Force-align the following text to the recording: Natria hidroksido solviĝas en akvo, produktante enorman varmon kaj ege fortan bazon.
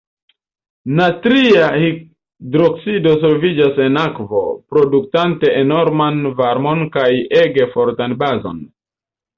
Natria 0.99 1.67
hidroksido 1.83 3.13
solviĝas 3.25 3.79
en 3.87 4.01
akvo, 4.07 4.43
produktante 4.75 5.55
enorman 5.63 6.19
varmon 6.43 6.87
kaj 6.99 7.09
ege 7.47 7.71
fortan 7.77 8.23
bazon. 8.25 8.69